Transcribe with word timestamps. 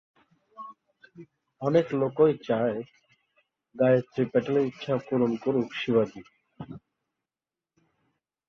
অনেক 1.61 1.85
লোকই 2.01 2.33
চায় 2.47 2.77
গায়ত্রী 3.75 4.23
প্যাটেলের 4.31 4.65
ইচ্ছা 4.65 4.93
পূরণ 5.07 5.31
করুন 5.43 5.65
শিবাজি। 5.79 6.21